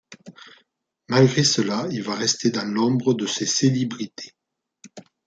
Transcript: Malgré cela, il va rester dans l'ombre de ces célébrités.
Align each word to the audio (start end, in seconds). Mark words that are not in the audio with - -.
Malgré 1.09 1.43
cela, 1.43 1.85
il 1.91 2.01
va 2.01 2.15
rester 2.15 2.49
dans 2.49 2.65
l'ombre 2.65 3.13
de 3.13 3.27
ces 3.27 3.45
célébrités. 3.45 4.33